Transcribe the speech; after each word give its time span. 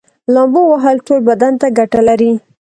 لامبو 0.33 0.61
وهل 0.71 0.95
ټول 1.07 1.19
بدن 1.29 1.53
ته 1.61 1.67
ګټه 1.77 2.01
لري 2.09 2.33